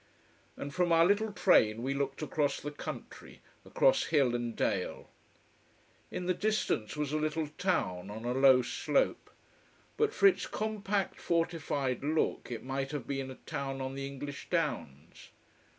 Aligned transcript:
And 0.57 0.73
from 0.73 0.91
our 0.91 1.05
little 1.05 1.31
train 1.31 1.83
we 1.83 1.93
looked 1.93 2.23
across 2.23 2.59
the 2.59 2.71
country, 2.71 3.43
across 3.63 4.05
hill 4.05 4.33
and 4.33 4.55
dale. 4.55 5.11
In 6.09 6.25
the 6.25 6.33
distance 6.33 6.95
was 6.97 7.11
a 7.13 7.19
little 7.19 7.47
town, 7.49 8.09
on 8.09 8.25
a 8.25 8.31
low 8.33 8.63
slope. 8.63 9.29
But 9.97 10.11
for 10.11 10.25
its 10.25 10.47
compact, 10.47 11.19
fortified 11.19 12.03
look 12.03 12.47
it 12.49 12.63
might 12.63 12.89
have 12.93 13.05
been 13.05 13.29
a 13.29 13.35
town 13.35 13.79
on 13.79 13.93
the 13.93 14.07
English 14.07 14.49
downs. 14.49 15.29